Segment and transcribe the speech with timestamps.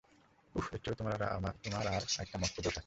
[0.55, 1.19] উঃ, ওর চেয়েও তোমার
[1.89, 2.79] আর-একটা মস্ত দোষ আছে।